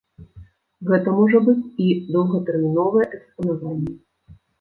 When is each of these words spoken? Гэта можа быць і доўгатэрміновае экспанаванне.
Гэта 0.91 1.09
можа 1.17 1.41
быць 1.49 1.67
і 1.87 1.89
доўгатэрміновае 2.15 3.05
экспанаванне. 3.19 3.93